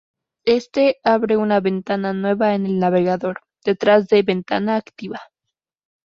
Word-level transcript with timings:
Este 0.47 0.97
abre 1.03 1.37
una 1.37 1.59
ventana 1.59 2.11
nueva 2.11 2.55
en 2.55 2.65
el 2.65 2.79
navegador, 2.79 3.41
detrás 3.63 4.07
de 4.07 4.23
ventana 4.23 4.75
activa. 4.77 5.19